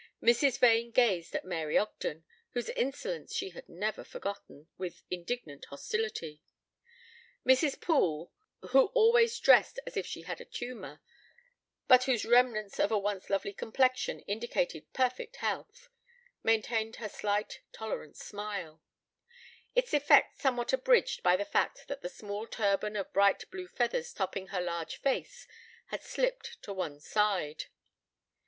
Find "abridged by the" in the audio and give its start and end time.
20.73-21.45